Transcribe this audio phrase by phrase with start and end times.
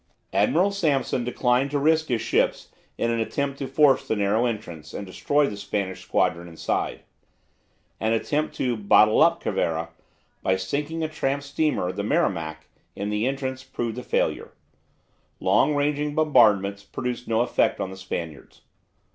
[0.33, 4.95] Admiral Sampson declined to risk his ships in an attempt to force the narrow entrance
[4.95, 7.01] and destroy the Spanish squadron inside.
[7.99, 9.89] An attempt to "bottle up" Cervera,
[10.41, 14.53] by sinking a tramp steamer, the "Merrimac," in the entrance, proved a failure.
[15.39, 18.61] Long ranging bombardments produced no effect on the Spaniards.